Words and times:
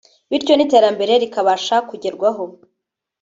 bityo 0.29 0.53
n’iterambere 0.55 1.13
rikabasha 1.23 1.75
kugerwaho 1.89 2.43